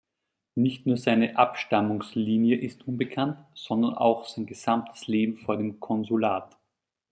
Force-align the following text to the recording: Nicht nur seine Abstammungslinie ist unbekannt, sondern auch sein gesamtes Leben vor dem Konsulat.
Nicht 0.55 0.87
nur 0.87 0.97
seine 0.97 1.37
Abstammungslinie 1.37 2.57
ist 2.57 2.87
unbekannt, 2.87 3.37
sondern 3.53 3.93
auch 3.93 4.25
sein 4.27 4.47
gesamtes 4.47 5.05
Leben 5.05 5.37
vor 5.37 5.57
dem 5.57 5.79
Konsulat. 5.79 6.57